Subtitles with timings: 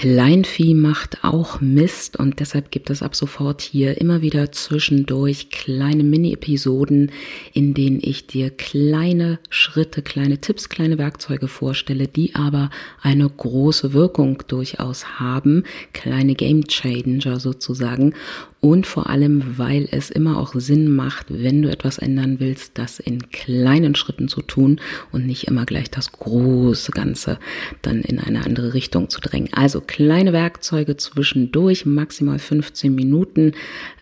[0.00, 6.04] Kleinvieh macht auch Mist und deshalb gibt es ab sofort hier immer wieder zwischendurch kleine
[6.04, 7.10] Mini-Episoden,
[7.52, 12.70] in denen ich dir kleine Schritte, kleine Tipps, kleine Werkzeuge vorstelle, die aber
[13.02, 18.14] eine große Wirkung durchaus haben, kleine Game Changer sozusagen
[18.60, 22.98] und vor allem, weil es immer auch Sinn macht, wenn du etwas ändern willst, das
[22.98, 24.80] in kleinen Schritten zu tun
[25.12, 27.38] und nicht immer gleich das große Ganze
[27.82, 29.52] dann in eine andere Richtung zu drängen.
[29.52, 33.52] Also kleine Werkzeuge zwischendurch, maximal 15 Minuten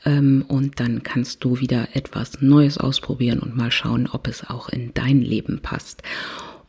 [0.05, 4.69] ähm, und dann kannst du wieder etwas Neues ausprobieren und mal schauen, ob es auch
[4.69, 6.03] in dein Leben passt.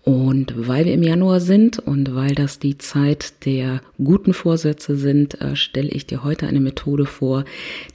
[0.03, 5.41] Und weil wir im Januar sind und weil das die Zeit der guten Vorsätze sind,
[5.41, 7.43] äh, stelle ich dir heute eine Methode vor,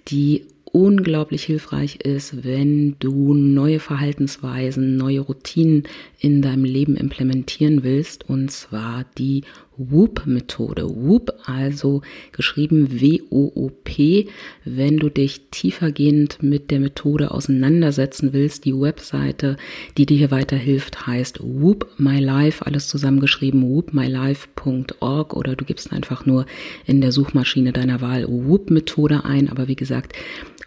[0.09, 0.43] die
[0.73, 5.85] unglaublich hilfreich ist, wenn du neue Verhaltensweisen, neue Routinen
[6.19, 9.45] in deinem Leben implementieren willst, und zwar die
[9.77, 10.89] Whoop-Methode.
[10.89, 14.29] Whoop, also geschrieben W-O-O-P.
[14.65, 19.57] Wenn du dich tiefergehend mit der Methode auseinandersetzen willst, die Webseite,
[19.97, 26.27] die dir hier weiterhilft, heißt Whoop My Life, alles zusammengeschrieben, whoopmylife.org oder du gibst einfach
[26.27, 26.47] nur
[26.87, 30.15] in der Suchmaschine deiner Wahl Whoop-Methode ein, aber wie gesagt,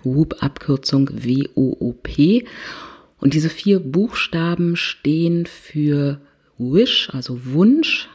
[0.04, 2.46] Whoop Abkürzung W-O-O-P.
[3.20, 6.20] Und diese vier Buchstaben stehen für
[6.58, 8.08] Wish, also Wunsch,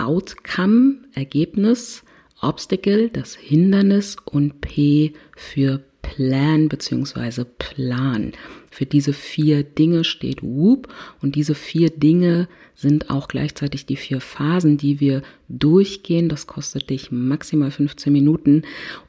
[0.00, 2.02] Outcome, Ergebnis,
[2.40, 7.44] Obstacle, das Hindernis und P für Plan bzw.
[7.58, 8.32] Plan.
[8.70, 10.88] Für diese vier Dinge steht Whoop
[11.20, 16.28] und diese vier Dinge sind auch gleichzeitig die vier Phasen, die wir durchgehen.
[16.28, 18.62] Das kostet dich maximal 15 Minuten,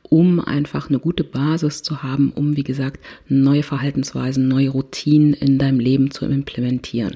[0.04, 5.58] um einfach eine gute Basis zu haben, um wie gesagt neue Verhaltensweisen, neue Routinen in
[5.58, 7.16] deinem Leben zu implementieren.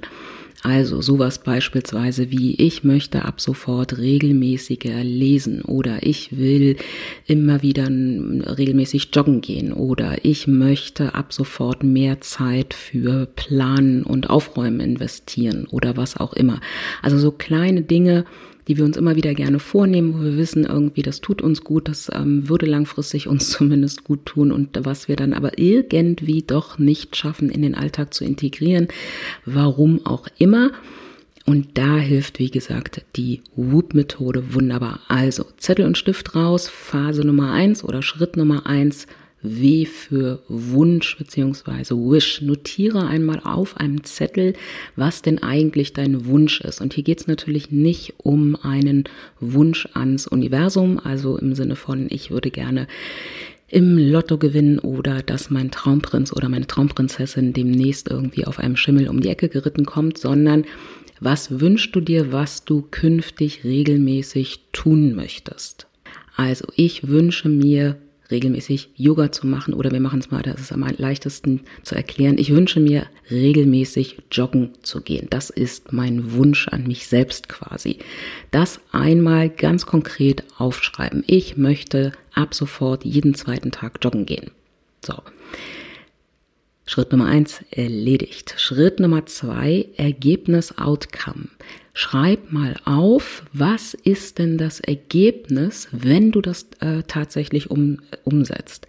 [0.66, 6.78] Also sowas beispielsweise wie ich möchte ab sofort regelmäßiger lesen oder ich will
[7.28, 14.32] immer wieder regelmäßig joggen gehen oder ich möchte ab sofort mehr Zeit für Planen und
[14.32, 16.60] Aufräumen investieren oder was auch immer.
[17.04, 18.26] Also so kleine Dinge,
[18.68, 21.88] die wir uns immer wieder gerne vornehmen, wo wir wissen, irgendwie, das tut uns gut,
[21.88, 26.78] das ähm, würde langfristig uns zumindest gut tun und was wir dann aber irgendwie doch
[26.78, 28.88] nicht schaffen, in den Alltag zu integrieren,
[29.46, 30.72] warum auch immer.
[31.46, 35.02] Und da hilft, wie gesagt, die Whoop-Methode wunderbar.
[35.08, 39.06] Also Zettel und Stift raus, Phase Nummer eins oder Schritt Nummer eins
[39.46, 42.42] W für Wunsch beziehungsweise Wish.
[42.42, 44.54] Notiere einmal auf einem Zettel,
[44.96, 46.82] was denn eigentlich dein Wunsch ist.
[46.82, 49.06] Und hier geht es natürlich nicht um einen
[49.40, 52.88] Wunsch ans Universum, also im Sinne von, ich würde gerne
[53.68, 59.10] im Lotto gewinnen oder dass mein Traumprinz oder meine Traumprinzessin demnächst irgendwie auf einem Schimmel
[59.10, 60.66] um die Ecke geritten kommt, sondern
[61.20, 65.88] was wünschst du dir, was du künftig regelmäßig tun möchtest?
[66.36, 67.98] Also ich wünsche mir
[68.32, 72.38] regelmäßig Yoga zu machen oder wir machen es mal, das ist am leichtesten zu erklären.
[72.38, 75.28] Ich wünsche mir regelmäßig joggen zu gehen.
[75.30, 78.00] Das ist mein Wunsch an mich selbst quasi.
[78.52, 81.24] Das einmal ganz konkret aufschreiben.
[81.28, 84.52] Ich möchte ab sofort jeden zweiten Tag joggen gehen.
[85.06, 85.16] So.
[86.88, 88.56] Schritt Nummer eins erledigt.
[88.58, 91.48] Schritt Nummer zwei Ergebnis Outcome.
[91.98, 98.86] Schreib mal auf, was ist denn das Ergebnis, wenn du das äh, tatsächlich um, umsetzt.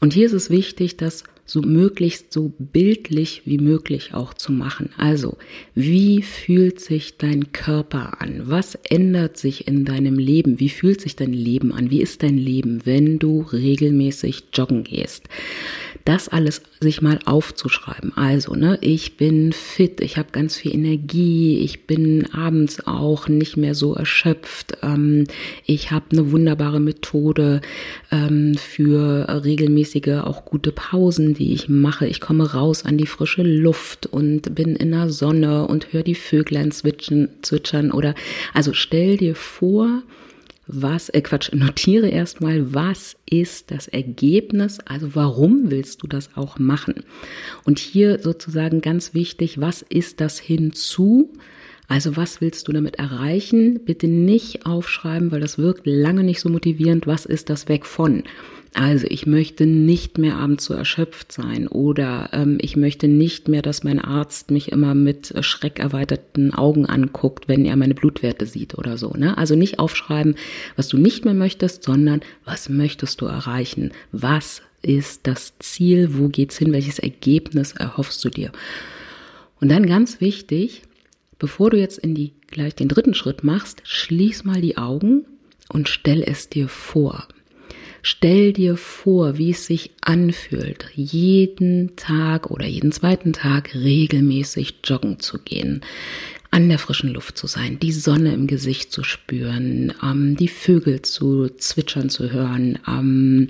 [0.00, 4.90] Und hier ist es wichtig, das so möglichst so bildlich wie möglich auch zu machen.
[4.98, 5.38] Also,
[5.74, 8.42] wie fühlt sich dein Körper an?
[8.44, 10.60] Was ändert sich in deinem Leben?
[10.60, 11.90] Wie fühlt sich dein Leben an?
[11.90, 15.28] Wie ist dein Leben, wenn du regelmäßig joggen gehst?
[16.06, 18.16] das alles sich mal aufzuschreiben.
[18.16, 23.56] Also, ne, ich bin fit, ich habe ganz viel Energie, ich bin abends auch nicht
[23.56, 25.24] mehr so erschöpft, ähm,
[25.64, 27.60] ich habe eine wunderbare Methode
[28.12, 32.06] ähm, für regelmäßige, auch gute Pausen, die ich mache.
[32.06, 36.14] Ich komme raus an die frische Luft und bin in der Sonne und höre die
[36.14, 38.14] Vöglein zwitschern, zwitschern oder
[38.54, 40.02] also stell dir vor,
[40.66, 46.58] was, äh Quatsch, notiere erstmal, was ist das Ergebnis, also warum willst du das auch
[46.58, 47.04] machen?
[47.64, 51.32] Und hier sozusagen ganz wichtig, was ist das hinzu?
[51.88, 53.80] Also was willst du damit erreichen?
[53.84, 57.06] Bitte nicht aufschreiben, weil das wirkt lange nicht so motivierend.
[57.06, 58.24] Was ist das weg von?
[58.74, 63.62] Also ich möchte nicht mehr abends so erschöpft sein oder ähm, ich möchte nicht mehr,
[63.62, 68.98] dass mein Arzt mich immer mit schreckerweiterten Augen anguckt, wenn er meine Blutwerte sieht oder
[68.98, 69.14] so.
[69.16, 69.38] Ne?
[69.38, 70.34] Also nicht aufschreiben,
[70.76, 73.92] was du nicht mehr möchtest, sondern was möchtest du erreichen?
[74.12, 76.10] Was ist das Ziel?
[76.18, 76.74] Wo geht's hin?
[76.74, 78.52] Welches Ergebnis erhoffst du dir?
[79.58, 80.82] Und dann ganz wichtig,
[81.38, 85.24] bevor du jetzt in die gleich den dritten Schritt machst, schließ mal die Augen
[85.68, 87.28] und stell es dir vor.
[88.02, 95.18] Stell dir vor, wie es sich anfühlt, jeden Tag oder jeden zweiten Tag regelmäßig joggen
[95.18, 95.80] zu gehen
[96.56, 101.02] an der frischen Luft zu sein, die Sonne im Gesicht zu spüren, ähm, die Vögel
[101.02, 103.48] zu zwitschern zu hören, ähm,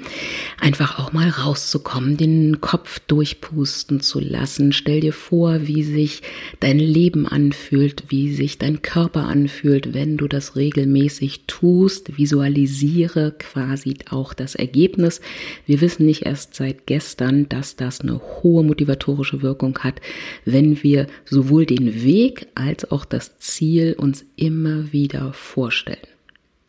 [0.61, 4.73] einfach auch mal rauszukommen, den Kopf durchpusten zu lassen.
[4.73, 6.23] Stell dir vor, wie sich
[6.59, 12.19] dein Leben anfühlt, wie sich dein Körper anfühlt, wenn du das regelmäßig tust.
[12.19, 15.21] Visualisiere quasi auch das Ergebnis.
[15.65, 20.01] Wir wissen nicht erst seit gestern, dass das eine hohe motivatorische Wirkung hat,
[20.45, 25.99] wenn wir sowohl den Weg als auch das Ziel uns immer wieder vorstellen.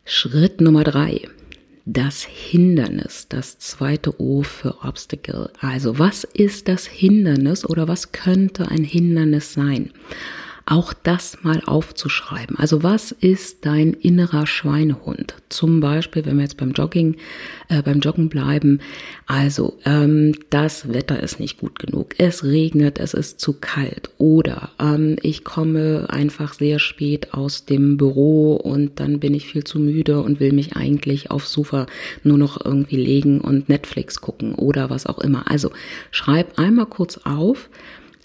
[0.04, 1.22] Schritt Nummer drei.
[1.84, 5.50] Das Hindernis, das zweite O für Obstacle.
[5.60, 9.90] Also was ist das Hindernis oder was könnte ein Hindernis sein?
[10.70, 12.56] Auch das mal aufzuschreiben.
[12.58, 15.34] Also was ist dein innerer Schweinehund?
[15.48, 17.16] Zum Beispiel, wenn wir jetzt beim Jogging,
[17.68, 18.80] äh, beim Joggen bleiben.
[19.26, 22.14] Also ähm, das Wetter ist nicht gut genug.
[22.18, 24.10] Es regnet, es ist zu kalt.
[24.18, 29.64] Oder ähm, ich komme einfach sehr spät aus dem Büro und dann bin ich viel
[29.64, 31.86] zu müde und will mich eigentlich aufs Sofa
[32.22, 35.50] nur noch irgendwie legen und Netflix gucken oder was auch immer.
[35.50, 35.70] Also
[36.10, 37.70] schreib einmal kurz auf,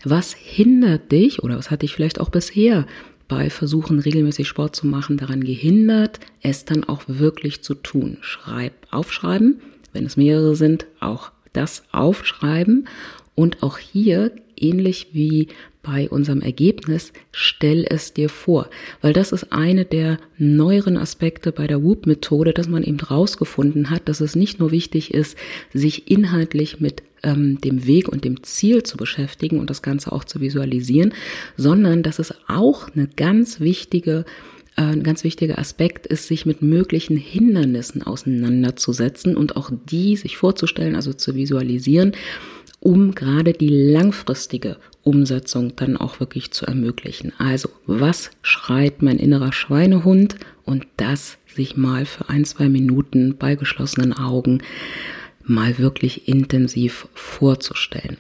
[0.03, 2.85] was hindert dich oder was hat dich vielleicht auch bisher
[3.27, 8.17] bei Versuchen, regelmäßig Sport zu machen, daran gehindert, es dann auch wirklich zu tun?
[8.21, 9.61] Schreib, aufschreiben,
[9.93, 12.87] wenn es mehrere sind, auch das aufschreiben
[13.35, 15.47] und auch hier ähnlich wie
[15.83, 18.69] bei unserem Ergebnis, stell es dir vor.
[19.01, 24.07] Weil das ist eine der neueren Aspekte bei der Whoop-Methode, dass man eben rausgefunden hat,
[24.07, 25.37] dass es nicht nur wichtig ist,
[25.73, 30.23] sich inhaltlich mit ähm, dem Weg und dem Ziel zu beschäftigen und das Ganze auch
[30.23, 31.13] zu visualisieren,
[31.57, 34.25] sondern dass es auch eine ganz wichtige
[34.75, 40.37] äh, ein ganz wichtiger Aspekt ist, sich mit möglichen Hindernissen auseinanderzusetzen und auch die sich
[40.37, 42.13] vorzustellen, also zu visualisieren,
[42.79, 47.33] um gerade die langfristige Umsetzung dann auch wirklich zu ermöglichen.
[47.37, 50.37] Also, was schreit mein innerer Schweinehund?
[50.65, 54.63] Und das sich mal für ein, zwei Minuten bei geschlossenen Augen
[55.45, 58.17] mal wirklich intensiv vorzustellen.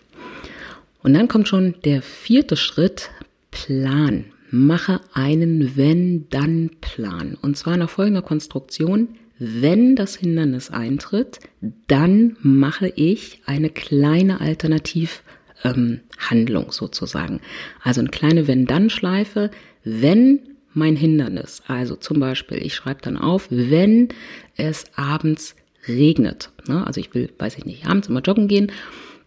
[1.01, 3.09] Und dann kommt schon der vierte Schritt,
[3.51, 4.25] Plan.
[4.49, 7.37] Mache einen Wenn-Dann-Plan.
[7.41, 9.09] Und zwar nach folgender Konstruktion.
[9.39, 11.39] Wenn das Hindernis eintritt,
[11.87, 17.41] dann mache ich eine kleine Alternativhandlung ähm, sozusagen.
[17.81, 19.49] Also eine kleine Wenn-Dann-Schleife.
[19.83, 20.39] Wenn
[20.73, 24.09] mein Hindernis, also zum Beispiel, ich schreibe dann auf, wenn
[24.55, 25.55] es abends
[25.87, 26.51] regnet.
[26.67, 26.85] Ne?
[26.85, 28.71] Also ich will, weiß ich nicht, abends immer joggen gehen.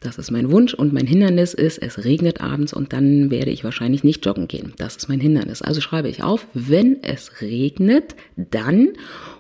[0.01, 3.65] Das ist mein Wunsch und mein Hindernis ist, es regnet abends und dann werde ich
[3.65, 4.75] wahrscheinlich nicht joggen gehen.
[4.77, 5.63] Das ist mein Hindernis.
[5.63, 8.91] Also schreibe ich auf, wenn es regnet, dann.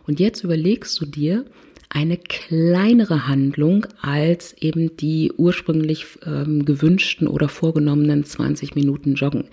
[0.06, 1.44] Und jetzt überlegst du dir,
[1.88, 9.44] eine kleinere Handlung als eben die ursprünglich ähm, gewünschten oder vorgenommenen 20 Minuten Joggen.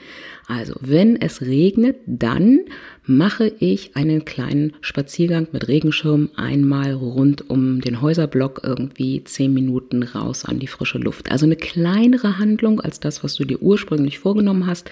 [0.48, 2.62] Also wenn es regnet, dann
[3.06, 10.04] mache ich einen kleinen Spaziergang mit Regenschirm einmal rund um den Häuserblock irgendwie 10 Minuten
[10.04, 11.32] raus an die frische Luft.
[11.32, 14.90] Also eine kleinere Handlung als das, was du dir ursprünglich vorgenommen hast.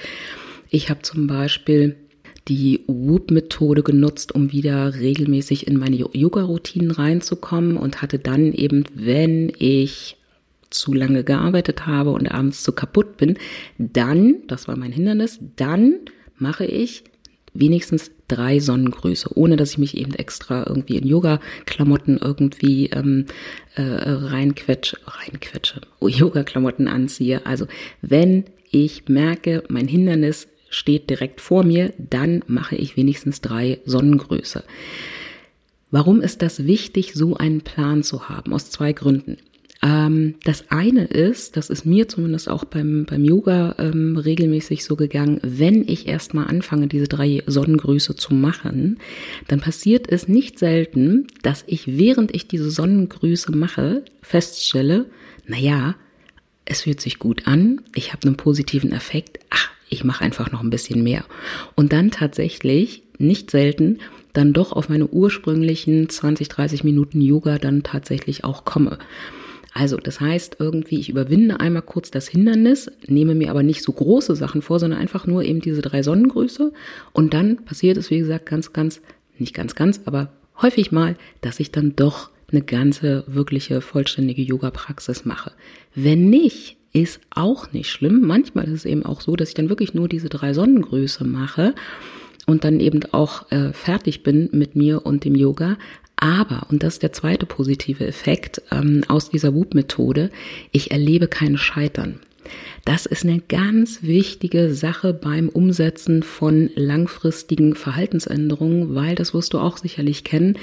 [0.69, 1.95] Ich habe zum Beispiel
[2.47, 9.51] die Whoop-Methode genutzt, um wieder regelmäßig in meine Yoga-Routinen reinzukommen und hatte dann eben, wenn
[9.57, 10.17] ich
[10.69, 13.37] zu lange gearbeitet habe und abends zu kaputt bin,
[13.77, 15.95] dann, das war mein Hindernis, dann
[16.37, 17.03] mache ich
[17.53, 23.25] wenigstens drei Sonnengrüße, ohne dass ich mich eben extra irgendwie in Yoga-Klamotten irgendwie ähm,
[23.75, 27.45] äh, reinquetsche, reinquetsche, Yoga-Klamotten anziehe.
[27.45, 27.67] Also
[28.01, 34.63] wenn ich merke, mein Hindernis steht direkt vor mir, dann mache ich wenigstens drei Sonnengröße.
[35.91, 38.53] Warum ist das wichtig, so einen Plan zu haben?
[38.53, 39.37] Aus zwei Gründen.
[39.83, 44.95] Ähm, das eine ist, das ist mir zumindest auch beim, beim Yoga ähm, regelmäßig so
[44.95, 48.99] gegangen, wenn ich erstmal anfange, diese drei Sonnengrüße zu machen,
[49.47, 55.07] dann passiert es nicht selten, dass ich, während ich diese Sonnengrüße mache, feststelle,
[55.47, 55.95] naja,
[56.65, 60.63] es fühlt sich gut an, ich habe einen positiven Effekt, ach, ich mache einfach noch
[60.63, 61.25] ein bisschen mehr.
[61.75, 63.99] Und dann tatsächlich, nicht selten,
[64.33, 68.97] dann doch auf meine ursprünglichen 20, 30 Minuten Yoga dann tatsächlich auch komme.
[69.73, 73.91] Also, das heißt irgendwie, ich überwinde einmal kurz das Hindernis, nehme mir aber nicht so
[73.91, 76.73] große Sachen vor, sondern einfach nur eben diese drei Sonnengrüße.
[77.13, 79.01] Und dann passiert es, wie gesagt, ganz, ganz,
[79.37, 80.31] nicht ganz, ganz, aber
[80.61, 85.51] häufig mal, dass ich dann doch eine ganze, wirkliche, vollständige Yoga-Praxis mache.
[85.95, 88.21] Wenn nicht, ist auch nicht schlimm.
[88.21, 91.73] Manchmal ist es eben auch so, dass ich dann wirklich nur diese drei Sonnengröße mache
[92.45, 95.77] und dann eben auch äh, fertig bin mit mir und dem Yoga.
[96.17, 100.29] Aber, und das ist der zweite positive Effekt ähm, aus dieser Whoop-Methode,
[100.71, 102.19] ich erlebe kein Scheitern.
[102.85, 109.59] Das ist eine ganz wichtige Sache beim Umsetzen von langfristigen Verhaltensänderungen, weil das wirst du
[109.59, 110.57] auch sicherlich kennen.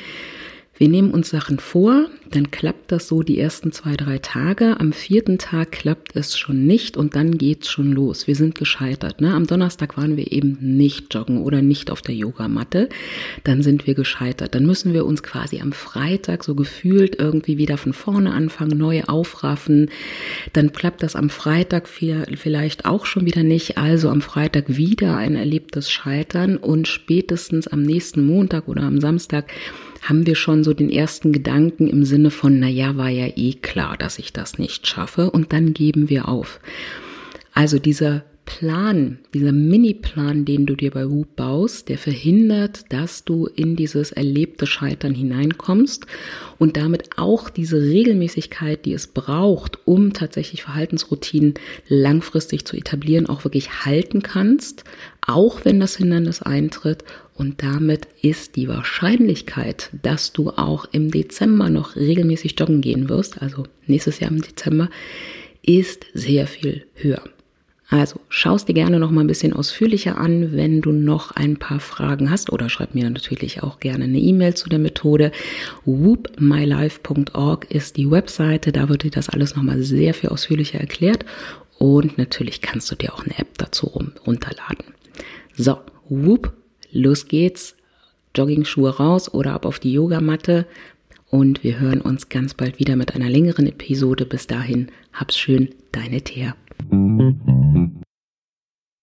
[0.78, 4.78] Wir nehmen uns Sachen vor, dann klappt das so die ersten zwei, drei Tage.
[4.78, 8.28] Am vierten Tag klappt es schon nicht und dann geht's schon los.
[8.28, 9.20] Wir sind gescheitert.
[9.20, 9.35] Ne?
[9.35, 12.90] Am Donnerstag waren wir eben nicht joggen oder nicht auf der Yogamatte.
[13.42, 14.54] Dann sind wir gescheitert.
[14.54, 19.02] Dann müssen wir uns quasi am Freitag so gefühlt irgendwie wieder von vorne anfangen, neu
[19.04, 19.90] aufraffen.
[20.52, 23.78] Dann klappt das am Freitag vielleicht auch schon wieder nicht.
[23.78, 29.50] Also am Freitag wieder ein erlebtes Scheitern und spätestens am nächsten Montag oder am Samstag
[30.02, 33.54] haben wir schon so den ersten Gedanken im Sinne von, na ja, war ja eh
[33.54, 36.60] klar, dass ich das nicht schaffe und dann geben wir auf.
[37.52, 43.46] Also dieser Plan, dieser Mini-Plan, den du dir bei Whoop baust, der verhindert, dass du
[43.46, 46.06] in dieses erlebte Scheitern hineinkommst
[46.56, 51.54] und damit auch diese Regelmäßigkeit, die es braucht, um tatsächlich Verhaltensroutinen
[51.88, 54.84] langfristig zu etablieren, auch wirklich halten kannst,
[55.28, 57.04] auch wenn das Hindernis eintritt
[57.35, 63.40] und damit ist die Wahrscheinlichkeit, dass du auch im Dezember noch regelmäßig joggen gehen wirst,
[63.42, 64.88] also nächstes Jahr im Dezember,
[65.62, 67.23] ist sehr viel höher.
[67.90, 71.80] Also schaust dir gerne noch mal ein bisschen ausführlicher an, wenn du noch ein paar
[71.80, 75.32] Fragen hast oder schreib mir natürlich auch gerne eine E-Mail zu der Methode.
[75.85, 81.25] whoopmylife.org ist die Webseite, da wird dir das alles noch mal sehr viel ausführlicher erklärt
[81.78, 83.87] und natürlich kannst du dir auch eine App dazu
[84.26, 84.97] runterladen.
[85.58, 86.52] So, whoop,
[86.92, 87.74] los geht's.
[88.36, 90.66] Jogging-Schuhe raus oder ab auf die Yogamatte
[91.30, 94.24] und wir hören uns ganz bald wieder mit einer längeren Episode.
[94.24, 96.54] Bis dahin, hab's schön, deine Thea.